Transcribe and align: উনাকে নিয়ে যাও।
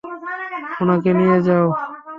উনাকে 0.81 1.11
নিয়ে 1.19 1.37
যাও। 1.47 1.65